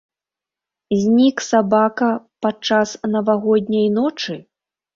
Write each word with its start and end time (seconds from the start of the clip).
Знік 1.01 1.43
сабака 1.49 2.09
падчас 2.47 2.97
навагодняй 3.15 3.87
ночы? 4.03 4.43